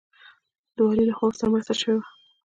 [0.75, 2.05] د والي لخوا ورسره مرسته شوې وه.